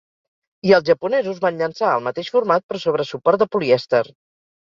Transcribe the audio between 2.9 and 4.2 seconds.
suport de polièster.